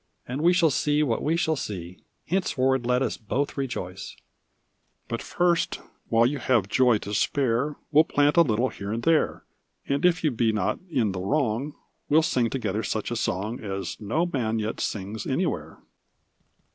[0.27, 4.15] And we shall see what we shall see; Henceforward let us both rejoice."
[5.09, 8.91] 1118 1 "But first, while you have joy to spare We'll plant a little here
[8.91, 9.43] and there;
[9.85, 11.75] And if you be not in the wrong,
[12.09, 15.77] We'll sing together such a song As no man yet sings anywhere."